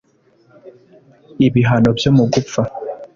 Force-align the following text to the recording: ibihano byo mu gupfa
ibihano 1.47 1.89
byo 1.97 2.09
mu 2.15 2.23
gupfa 2.33 2.61